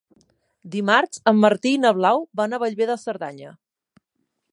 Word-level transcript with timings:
Dimarts 0.75 1.19
en 1.31 1.37
Martí 1.43 1.73
i 1.77 1.81
na 1.83 1.91
Blau 1.97 2.23
van 2.41 2.57
a 2.57 2.61
Bellver 2.65 2.89
de 2.93 2.97
Cerdanya. 3.03 3.53